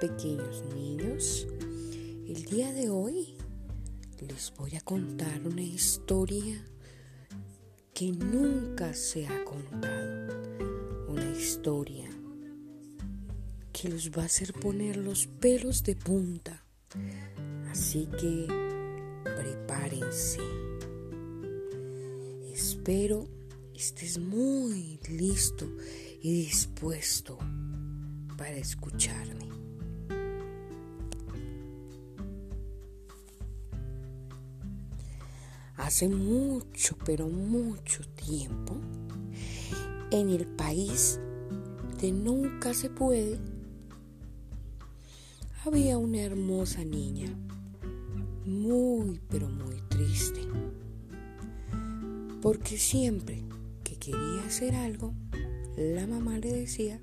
pequeños 0.00 0.64
niños. 0.74 1.46
El 2.26 2.44
día 2.44 2.72
de 2.72 2.90
hoy 2.90 3.36
les 4.20 4.52
voy 4.56 4.76
a 4.76 4.80
contar 4.80 5.46
una 5.46 5.62
historia 5.62 6.62
que 7.94 8.12
nunca 8.12 8.92
se 8.92 9.26
ha 9.26 9.44
contado. 9.44 10.34
Una 11.08 11.30
historia 11.30 12.10
que 13.72 13.88
los 13.88 14.10
va 14.10 14.22
a 14.22 14.26
hacer 14.26 14.52
poner 14.52 14.96
los 14.96 15.26
pelos 15.26 15.82
de 15.82 15.96
punta. 15.96 16.64
Así 17.70 18.06
que 18.20 18.46
prepárense. 19.24 20.40
Espero 22.52 23.28
estés 23.74 24.18
muy 24.18 24.98
listo 25.08 25.66
y 26.22 26.44
dispuesto 26.44 27.38
para 28.36 28.56
escucharme. 28.56 29.65
Hace 35.86 36.08
mucho, 36.08 36.96
pero 37.04 37.28
mucho 37.28 38.02
tiempo, 38.16 38.74
en 40.10 40.30
el 40.30 40.44
país 40.44 41.20
de 42.00 42.10
nunca 42.10 42.74
se 42.74 42.90
puede, 42.90 43.38
había 45.64 45.96
una 45.96 46.22
hermosa 46.22 46.82
niña, 46.82 47.32
muy, 48.44 49.20
pero 49.28 49.48
muy 49.48 49.80
triste, 49.88 50.40
porque 52.42 52.78
siempre 52.78 53.44
que 53.84 53.94
quería 53.94 54.42
hacer 54.44 54.74
algo, 54.74 55.14
la 55.76 56.08
mamá 56.08 56.36
le 56.38 56.52
decía 56.52 57.00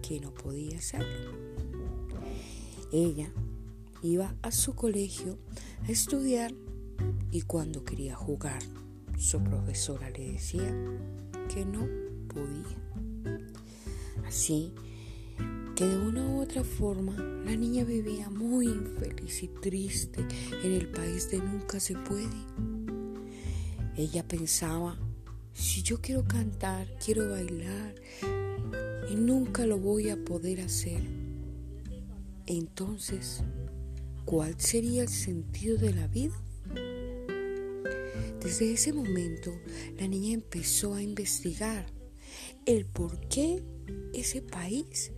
que 0.00 0.18
no 0.18 0.32
podía 0.32 0.78
hacerlo. 0.78 1.32
Ella 2.90 3.30
iba 4.02 4.34
a 4.40 4.50
su 4.50 4.74
colegio 4.74 5.36
a 5.86 5.92
estudiar 5.92 6.54
y 7.32 7.40
cuando 7.42 7.82
quería 7.82 8.14
jugar, 8.14 8.62
su 9.16 9.42
profesora 9.42 10.10
le 10.10 10.32
decía 10.32 10.70
que 11.52 11.64
no 11.64 11.88
podía. 12.28 12.76
Así 14.26 14.74
que 15.74 15.86
de 15.86 15.96
una 15.96 16.26
u 16.26 16.42
otra 16.42 16.62
forma 16.62 17.16
la 17.16 17.56
niña 17.56 17.84
vivía 17.84 18.28
muy 18.28 18.66
infeliz 18.66 19.42
y 19.42 19.48
triste 19.48 20.26
en 20.62 20.72
el 20.72 20.88
país 20.88 21.30
de 21.30 21.38
nunca 21.38 21.80
se 21.80 21.94
puede. 21.94 22.28
Ella 23.96 24.28
pensaba, 24.28 24.98
si 25.54 25.82
yo 25.82 26.02
quiero 26.02 26.24
cantar, 26.24 26.86
quiero 27.02 27.30
bailar, 27.30 27.94
y 29.10 29.14
nunca 29.14 29.64
lo 29.66 29.78
voy 29.78 30.10
a 30.10 30.22
poder 30.22 30.60
hacer. 30.60 31.02
Entonces, 32.46 33.42
¿cuál 34.26 34.60
sería 34.60 35.02
el 35.02 35.08
sentido 35.08 35.78
de 35.78 35.94
la 35.94 36.06
vida? 36.08 36.34
Desde 38.42 38.72
ese 38.72 38.92
momento, 38.92 39.52
la 40.00 40.08
niña 40.08 40.34
empezó 40.34 40.94
a 40.94 41.02
investigar 41.02 41.86
el 42.66 42.86
por 42.86 43.20
qué 43.28 43.62
ese 44.12 44.42
país 44.42 45.12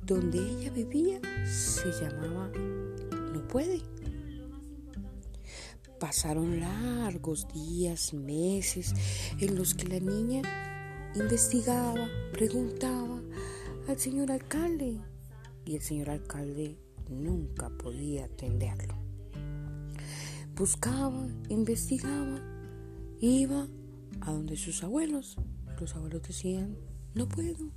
donde 0.00 0.38
ella 0.38 0.70
vivía 0.70 1.20
se 1.44 1.90
llamaba 1.90 2.48
No 3.32 3.48
puede. 3.48 3.82
Pasaron 5.98 6.60
largos 6.60 7.48
días, 7.52 8.14
meses 8.14 8.94
en 9.40 9.56
los 9.56 9.74
que 9.74 9.88
la 9.88 9.98
niña 9.98 10.42
investigaba, 11.16 12.08
preguntaba 12.32 13.20
al 13.88 13.98
señor 13.98 14.30
alcalde 14.30 15.00
y 15.64 15.74
el 15.74 15.82
señor 15.82 16.10
alcalde 16.10 16.78
nunca 17.08 17.70
podía 17.70 18.26
atenderlo. 18.26 18.99
Buscaba, 20.60 21.26
investigaba, 21.48 22.38
iba 23.18 23.66
a 24.20 24.30
donde 24.30 24.58
sus 24.58 24.84
abuelos. 24.84 25.38
Los 25.80 25.96
abuelos 25.96 26.20
decían, 26.20 26.76
no 27.14 27.26
puedo. 27.26 27.70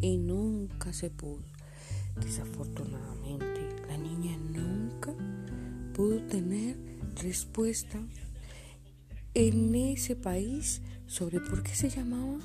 Y 0.00 0.16
nunca 0.16 0.92
se 0.92 1.10
pudo. 1.10 1.44
Desafortunadamente, 2.20 3.76
la 3.86 3.96
niña 3.98 4.36
nunca 4.36 5.14
pudo 5.94 6.20
tener 6.26 6.76
respuesta 7.22 8.00
en 9.34 9.72
ese 9.76 10.16
país 10.16 10.82
sobre 11.06 11.38
por 11.38 11.62
qué 11.62 11.76
se 11.76 11.88
llamaba 11.88 12.40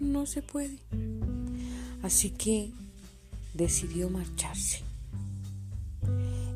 no 0.00 0.26
se 0.26 0.42
puede. 0.42 0.80
Así 2.02 2.30
que 2.30 2.72
decidió 3.54 4.10
marcharse 4.10 4.80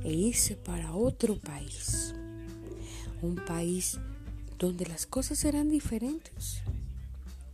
e 0.03 0.13
irse 0.13 0.57
para 0.57 0.97
otro 0.97 1.39
país. 1.39 2.13
Un 3.23 3.37
país 3.37 3.99
donde 4.59 4.87
las 4.87 5.07
cosas 5.07 5.45
eran 5.45 5.69
diferentes 5.69 6.63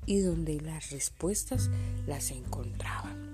y 0.07 0.21
donde 0.21 0.61
las 0.61 0.91
respuestas 0.91 1.71
las 2.07 2.31
encontraban. 2.31 3.33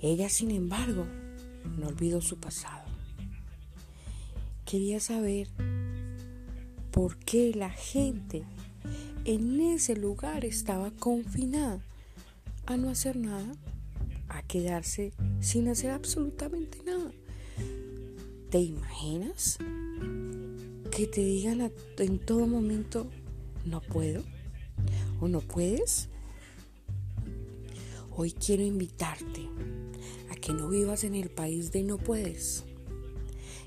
Ella, 0.00 0.28
sin 0.28 0.50
embargo, 0.50 1.06
no 1.78 1.88
olvidó 1.88 2.20
su 2.20 2.38
pasado. 2.38 2.84
Quería 4.66 5.00
saber 5.00 5.48
por 6.90 7.16
qué 7.18 7.52
la 7.54 7.70
gente 7.70 8.44
en 9.24 9.60
ese 9.60 9.96
lugar 9.96 10.44
estaba 10.44 10.90
confinada 10.90 11.80
a 12.66 12.76
no 12.76 12.90
hacer 12.90 13.16
nada, 13.16 13.54
a 14.28 14.42
quedarse 14.42 15.12
sin 15.40 15.68
hacer 15.68 15.90
absolutamente 15.90 16.82
nada. 16.84 17.12
¿Te 18.50 18.60
imaginas 18.60 19.58
que 20.94 21.06
te 21.06 21.24
digan 21.24 21.72
en 21.98 22.18
todo 22.18 22.46
momento, 22.46 23.06
no 23.64 23.80
puedo 23.80 24.22
o 25.20 25.26
no 25.26 25.40
puedes? 25.40 26.08
Hoy 28.14 28.32
quiero 28.32 28.62
invitarte 28.62 29.48
a 30.30 30.34
que 30.36 30.52
no 30.52 30.68
vivas 30.68 31.02
en 31.04 31.14
el 31.14 31.30
país 31.30 31.72
de 31.72 31.82
no 31.82 31.98
puedes, 31.98 32.64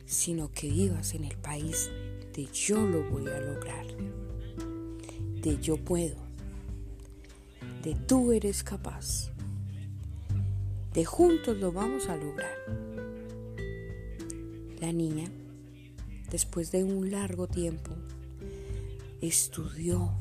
sino 0.06 0.52
que 0.52 0.70
vivas 0.70 1.16
en 1.16 1.26
el 1.26 1.36
país 1.36 1.90
de 2.34 2.48
yo 2.54 2.80
lo 2.86 3.10
voy 3.10 3.28
a 3.28 3.40
lograr 3.40 3.86
de 5.46 5.60
yo 5.62 5.78
puedo, 5.78 6.16
de 7.84 7.94
tú 7.94 8.32
eres 8.32 8.64
capaz, 8.64 9.30
de 10.92 11.06
juntos 11.06 11.58
lo 11.58 11.72
vamos 11.72 12.10
a 12.10 12.18
lograr. 12.18 12.58
La 14.82 14.92
niña, 14.92 15.30
después 16.30 16.72
de 16.72 16.84
un 16.84 17.12
largo 17.12 17.48
tiempo, 17.48 17.92
estudió 19.22 20.12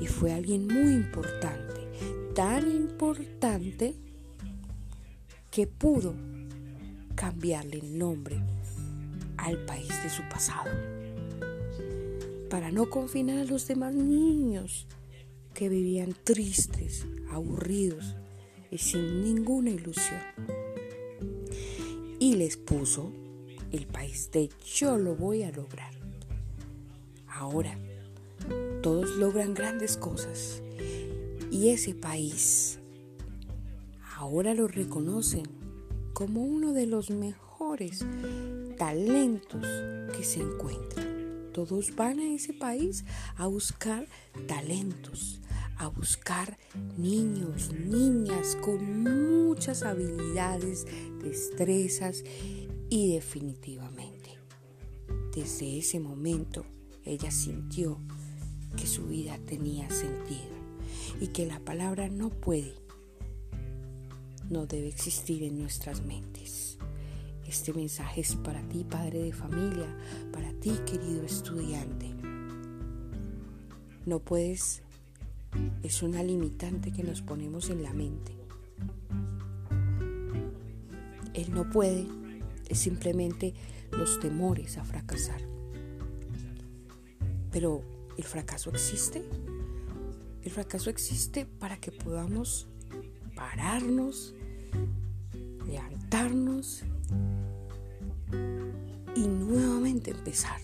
y 0.00 0.06
fue 0.06 0.32
alguien 0.32 0.66
muy 0.66 0.92
importante, 0.92 1.80
tan 2.34 2.70
importante 2.70 3.94
que 5.50 5.66
pudo 5.66 6.14
cambiarle 7.14 7.78
el 7.78 7.98
nombre 7.98 8.40
al 9.38 9.64
país 9.64 9.88
de 10.02 10.10
su 10.10 10.22
pasado 10.28 10.70
para 12.50 12.70
no 12.70 12.88
confinar 12.90 13.38
a 13.38 13.44
los 13.44 13.66
demás 13.66 13.94
niños 13.94 14.86
que 15.54 15.68
vivían 15.68 16.14
tristes, 16.24 17.06
aburridos 17.30 18.14
y 18.70 18.78
sin 18.78 19.22
ninguna 19.22 19.70
ilusión. 19.70 20.20
Y 22.18 22.34
les 22.36 22.56
puso 22.56 23.12
el 23.76 23.86
país 23.86 24.30
de 24.32 24.48
yo 24.64 24.96
lo 24.96 25.14
voy 25.14 25.42
a 25.42 25.52
lograr. 25.52 25.92
Ahora, 27.28 27.78
todos 28.82 29.16
logran 29.16 29.54
grandes 29.54 29.96
cosas 29.96 30.62
y 31.50 31.68
ese 31.68 31.94
país 31.94 32.78
ahora 34.16 34.54
lo 34.54 34.66
reconocen 34.68 35.44
como 36.14 36.42
uno 36.42 36.72
de 36.72 36.86
los 36.86 37.10
mejores 37.10 38.04
talentos 38.78 39.66
que 40.16 40.24
se 40.24 40.40
encuentran. 40.40 41.50
Todos 41.52 41.94
van 41.94 42.18
a 42.20 42.34
ese 42.34 42.52
país 42.52 43.04
a 43.36 43.46
buscar 43.46 44.06
talentos, 44.46 45.40
a 45.78 45.88
buscar 45.88 46.56
niños, 46.96 47.72
niñas 47.72 48.56
con 48.62 49.02
muchas 49.02 49.82
habilidades, 49.82 50.86
destrezas 51.22 52.24
y 52.88 53.12
definitivamente. 53.12 54.30
Desde 55.34 55.78
ese 55.78 56.00
momento 56.00 56.64
ella 57.04 57.30
sintió 57.30 57.98
que 58.76 58.86
su 58.86 59.06
vida 59.06 59.38
tenía 59.46 59.88
sentido 59.90 60.56
y 61.20 61.28
que 61.28 61.46
la 61.46 61.60
palabra 61.60 62.08
no 62.08 62.30
puede, 62.30 62.74
no 64.50 64.66
debe 64.66 64.88
existir 64.88 65.42
en 65.42 65.58
nuestras 65.58 66.02
mentes. 66.02 66.78
Este 67.46 67.72
mensaje 67.72 68.22
es 68.22 68.34
para 68.34 68.60
ti, 68.68 68.84
padre 68.84 69.22
de 69.22 69.32
familia, 69.32 69.96
para 70.32 70.52
ti, 70.54 70.72
querido 70.84 71.22
estudiante. 71.22 72.12
No 74.04 74.18
puedes, 74.18 74.82
es 75.82 76.02
una 76.02 76.22
limitante 76.22 76.92
que 76.92 77.04
nos 77.04 77.22
ponemos 77.22 77.70
en 77.70 77.82
la 77.82 77.92
mente. 77.92 78.36
el 81.36 81.52
no 81.52 81.68
puede 81.68 82.06
es 82.68 82.78
simplemente 82.78 83.54
los 83.92 84.20
temores 84.20 84.78
a 84.78 84.84
fracasar. 84.84 85.40
Pero 87.50 87.82
¿el 88.16 88.24
fracaso 88.24 88.70
existe? 88.70 89.24
El 90.42 90.50
fracaso 90.50 90.90
existe 90.90 91.46
para 91.46 91.78
que 91.78 91.90
podamos 91.92 92.68
pararnos, 93.34 94.34
levantarnos 95.66 96.84
y 99.14 99.26
nuevamente 99.26 100.10
empezar 100.10 100.60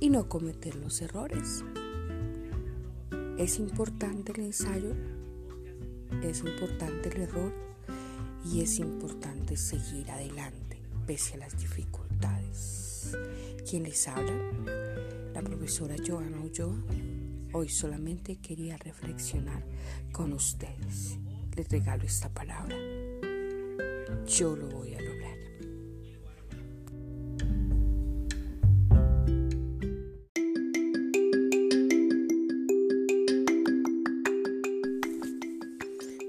y 0.00 0.10
no 0.10 0.28
cometer 0.28 0.74
los 0.76 1.00
errores. 1.00 1.64
Es 3.38 3.58
importante 3.58 4.32
el 4.32 4.46
ensayo, 4.46 4.94
es 6.22 6.40
importante 6.40 7.10
el 7.10 7.22
error 7.22 7.52
y 8.44 8.62
es 8.62 8.78
importante 8.78 9.56
seguir 9.56 10.10
adelante 10.10 10.65
pese 11.06 11.34
a 11.34 11.38
las 11.38 11.56
dificultades. 11.56 13.12
¿Quién 13.68 13.84
les 13.84 14.08
habla? 14.08 14.32
La 15.32 15.40
profesora 15.40 15.94
Joana 16.04 16.40
Ulloa. 16.40 16.82
Hoy 17.52 17.68
solamente 17.68 18.36
quería 18.36 18.76
reflexionar 18.76 19.62
con 20.10 20.32
ustedes. 20.32 21.16
Les 21.54 21.68
regalo 21.68 22.02
esta 22.04 22.28
palabra. 22.28 22.76
Yo 24.26 24.56
lo 24.56 24.68
voy 24.68 24.94
a 24.94 25.00
lograr. 25.00 25.36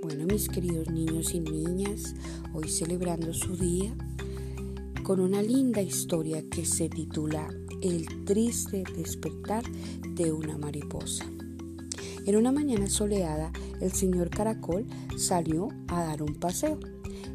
Bueno, 0.03 0.25
mis 0.27 0.47
queridos 0.47 0.87
niños 0.91 1.33
y 1.33 1.39
niñas, 1.39 2.13
hoy 2.53 2.69
celebrando 2.69 3.33
su 3.33 3.57
día 3.57 3.95
con 5.07 5.21
una 5.21 5.41
linda 5.41 5.81
historia 5.81 6.43
que 6.49 6.65
se 6.65 6.89
titula 6.89 7.47
El 7.81 8.25
triste 8.25 8.83
despertar 8.93 9.63
de 10.05 10.33
una 10.33 10.57
mariposa. 10.57 11.25
En 12.25 12.35
una 12.35 12.51
mañana 12.51 12.87
soleada, 12.87 13.53
el 13.79 13.93
señor 13.93 14.29
Caracol 14.29 14.85
salió 15.17 15.69
a 15.87 16.01
dar 16.01 16.21
un 16.21 16.35
paseo. 16.35 16.77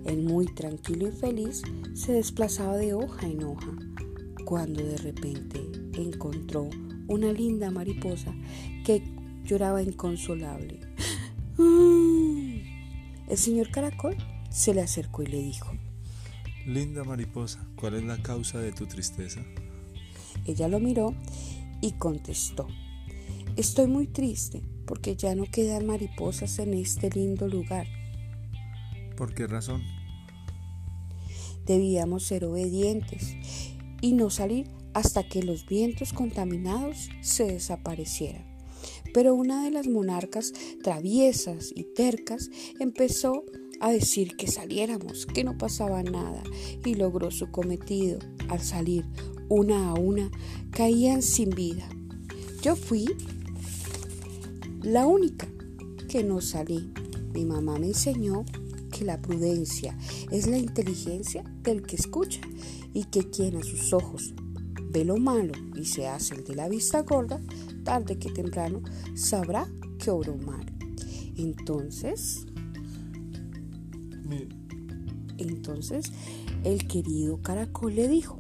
Él 0.05 0.23
muy 0.23 0.45
tranquilo 0.45 1.09
y 1.09 1.13
feliz 1.13 1.63
se 1.95 2.13
desplazaba 2.13 2.77
de 2.77 2.93
hoja 2.93 3.27
en 3.27 3.43
hoja, 3.43 3.75
cuando 4.45 4.85
de 4.85 4.99
repente 4.99 5.63
encontró 5.95 6.69
una 7.09 7.33
linda 7.33 7.71
mariposa 7.71 8.35
que 8.85 9.03
lloraba 9.45 9.83
inconsolable. 9.83 10.79
El 11.57 13.39
señor 13.39 13.71
Caracol 13.71 14.15
se 14.51 14.75
le 14.75 14.83
acercó 14.83 15.23
y 15.23 15.29
le 15.29 15.39
dijo, 15.39 15.71
Linda 16.67 17.03
mariposa, 17.03 17.67
¿cuál 17.75 17.95
es 17.95 18.05
la 18.05 18.23
causa 18.23 18.61
de 18.61 18.71
tu 18.71 18.87
tristeza? 18.87 19.43
Ella 20.47 20.69
lo 20.69 20.79
miró 20.79 21.15
y 21.81 21.93
contestó, 21.93 22.69
Estoy 23.57 23.87
muy 23.87 24.07
triste 24.07 24.63
porque 24.87 25.17
ya 25.17 25.35
no 25.35 25.45
quedan 25.45 25.87
mariposas 25.87 26.59
en 26.59 26.75
este 26.75 27.11
lindo 27.11 27.49
lugar. 27.49 27.87
¿Por 29.17 29.35
qué 29.35 29.47
razón? 29.47 29.83
Debíamos 31.67 32.25
ser 32.25 32.45
obedientes 32.45 33.37
y 34.01 34.13
no 34.13 34.31
salir 34.31 34.69
hasta 34.95 35.29
que 35.29 35.43
los 35.43 35.67
vientos 35.67 36.13
contaminados 36.13 37.11
se 37.21 37.45
desaparecieran. 37.45 38.47
Pero 39.13 39.35
una 39.35 39.65
de 39.65 39.71
las 39.71 39.87
monarcas 39.89 40.53
traviesas 40.83 41.73
y 41.75 41.85
tercas 41.85 42.51
empezó 42.81 43.45
a 43.83 43.91
decir 43.91 44.37
que 44.37 44.47
saliéramos, 44.47 45.27
que 45.27 45.43
no 45.43 45.59
pasaba 45.59 46.05
nada, 46.05 46.41
y 46.85 46.95
logró 46.95 47.33
su 47.33 47.51
cometido. 47.51 48.21
Al 48.49 48.61
salir, 48.61 49.05
una 49.49 49.91
a 49.91 49.95
una, 49.95 50.31
caían 50.71 51.21
sin 51.21 51.51
vida. 51.51 51.89
Yo 52.63 52.77
fui 52.77 53.07
la 54.83 55.07
única 55.07 55.49
que 56.09 56.23
no 56.23 56.41
salí. 56.41 56.93
Mi 57.35 57.45
mamá 57.45 57.77
me 57.79 57.89
enseñó 57.89 58.45
que 58.93 59.05
la 59.05 59.21
prudencia 59.21 59.99
es 60.31 60.47
la 60.47 60.59
inteligencia 60.59 61.43
del 61.63 61.83
que 61.83 61.97
escucha 61.97 62.41
y 62.95 63.05
que 63.05 63.31
quien 63.31 63.57
a 63.57 63.65
sus 63.65 63.93
ojos 63.93 64.33
ve 64.91 65.05
lo 65.05 65.17
malo 65.17 65.55
y 65.75 65.87
se 65.87 66.07
hace 66.07 66.37
el 66.37 66.45
de 66.45 66.55
la 66.55 66.69
vista 66.69 67.03
gorda, 67.03 67.41
tarde 67.83 68.17
que 68.17 68.31
temprano 68.31 68.81
sabrá 69.15 69.69
que 69.99 70.11
obró 70.11 70.37
mal. 70.37 70.67
Entonces, 71.37 72.47
entonces 75.39 76.13
el 76.65 76.87
querido 76.87 77.41
caracol 77.43 77.95
le 77.95 78.09
dijo, 78.09 78.39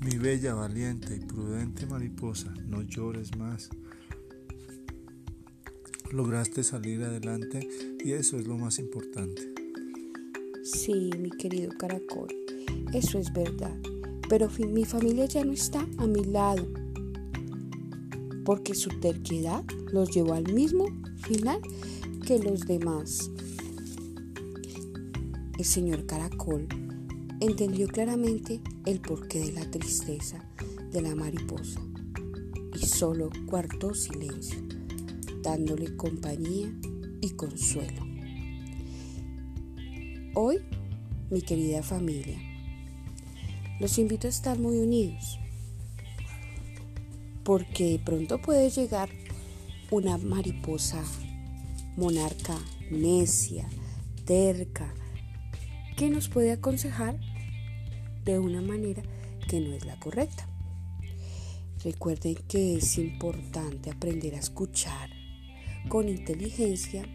Mi 0.00 0.18
bella, 0.18 0.54
valiente 0.54 1.16
y 1.16 1.20
prudente 1.20 1.86
mariposa, 1.86 2.52
no 2.66 2.82
llores 2.82 3.36
más 3.36 3.70
lograste 6.12 6.62
salir 6.62 7.02
adelante 7.02 7.68
y 8.04 8.12
eso 8.12 8.38
es 8.38 8.46
lo 8.46 8.56
más 8.56 8.78
importante. 8.78 9.52
Sí, 10.62 11.10
mi 11.18 11.30
querido 11.30 11.72
caracol, 11.78 12.28
eso 12.92 13.18
es 13.18 13.32
verdad, 13.32 13.74
pero 14.28 14.48
mi 14.58 14.84
familia 14.84 15.26
ya 15.26 15.44
no 15.44 15.52
está 15.52 15.86
a 15.98 16.06
mi 16.06 16.24
lado, 16.24 16.66
porque 18.44 18.74
su 18.74 18.90
terquedad 19.00 19.64
los 19.92 20.10
llevó 20.10 20.34
al 20.34 20.52
mismo 20.52 20.86
final 21.18 21.60
que 22.26 22.38
los 22.38 22.60
demás. 22.60 23.30
El 25.58 25.64
señor 25.64 26.04
caracol 26.04 26.68
entendió 27.40 27.88
claramente 27.88 28.60
el 28.84 29.00
porqué 29.00 29.40
de 29.40 29.52
la 29.52 29.70
tristeza 29.70 30.44
de 30.92 31.00
la 31.00 31.14
mariposa 31.14 31.80
y 32.74 32.84
solo 32.84 33.30
guardó 33.46 33.94
silencio 33.94 34.58
dándole 35.42 35.96
compañía 35.96 36.70
y 37.22 37.30
consuelo. 37.30 38.02
Hoy, 40.34 40.58
mi 41.30 41.40
querida 41.40 41.82
familia, 41.82 42.38
los 43.80 43.96
invito 43.96 44.26
a 44.26 44.30
estar 44.30 44.58
muy 44.58 44.76
unidos, 44.76 45.38
porque 47.44 47.98
pronto 48.04 48.42
puede 48.42 48.68
llegar 48.68 49.08
una 49.90 50.18
mariposa 50.18 51.02
monarca 51.96 52.58
necia, 52.90 53.66
terca, 54.26 54.92
que 55.96 56.10
nos 56.10 56.28
puede 56.28 56.52
aconsejar 56.52 57.18
de 58.24 58.38
una 58.38 58.60
manera 58.60 59.02
que 59.48 59.60
no 59.60 59.72
es 59.72 59.86
la 59.86 59.98
correcta. 59.98 60.46
Recuerden 61.82 62.36
que 62.48 62.76
es 62.76 62.98
importante 62.98 63.90
aprender 63.90 64.34
a 64.34 64.38
escuchar 64.38 65.10
con 65.88 66.08
inteligencia 66.08 67.08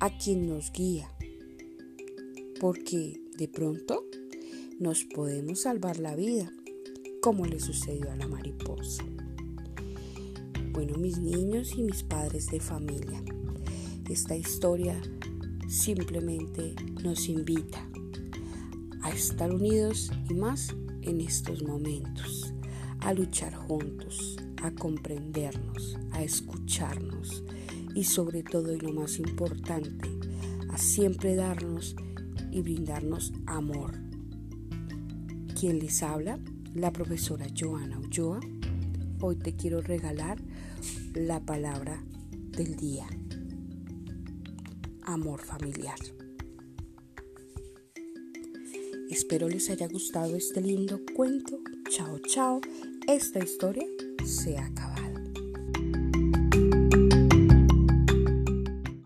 a 0.00 0.16
quien 0.16 0.46
nos 0.46 0.70
guía, 0.70 1.10
porque 2.60 3.20
de 3.36 3.48
pronto 3.48 4.04
nos 4.78 5.04
podemos 5.04 5.62
salvar 5.62 5.98
la 5.98 6.14
vida, 6.14 6.52
como 7.20 7.44
le 7.46 7.58
sucedió 7.58 8.10
a 8.12 8.16
la 8.16 8.28
mariposa. 8.28 9.04
Bueno, 10.70 10.96
mis 10.98 11.18
niños 11.18 11.72
y 11.76 11.82
mis 11.82 12.04
padres 12.04 12.46
de 12.46 12.60
familia, 12.60 13.20
esta 14.08 14.36
historia 14.36 15.00
simplemente 15.68 16.74
nos 17.02 17.28
invita 17.28 17.88
a 19.08 19.10
estar 19.10 19.50
unidos 19.50 20.12
y 20.28 20.34
más 20.34 20.74
en 21.00 21.22
estos 21.22 21.62
momentos, 21.62 22.52
a 23.00 23.14
luchar 23.14 23.54
juntos, 23.54 24.36
a 24.62 24.70
comprendernos, 24.70 25.98
a 26.12 26.22
escucharnos 26.22 27.42
y 27.94 28.04
sobre 28.04 28.42
todo 28.42 28.74
y 28.74 28.78
lo 28.78 28.92
más 28.92 29.18
importante, 29.18 30.10
a 30.68 30.76
siempre 30.76 31.36
darnos 31.36 31.96
y 32.50 32.60
brindarnos 32.60 33.32
amor. 33.46 33.94
Quien 35.58 35.78
les 35.78 36.02
habla, 36.02 36.38
la 36.74 36.92
profesora 36.92 37.46
Joana 37.58 37.98
Ulloa. 37.98 38.40
Hoy 39.22 39.36
te 39.36 39.56
quiero 39.56 39.80
regalar 39.80 40.38
la 41.14 41.40
palabra 41.40 42.04
del 42.50 42.76
día. 42.76 43.06
Amor 45.06 45.40
familiar. 45.40 45.98
Espero 49.10 49.48
les 49.48 49.70
haya 49.70 49.88
gustado 49.88 50.36
este 50.36 50.60
lindo 50.60 51.00
cuento. 51.14 51.60
Chao, 51.90 52.18
chao. 52.18 52.60
Esta 53.06 53.38
historia 53.38 53.86
se 54.24 54.58
acaba. 54.58 54.97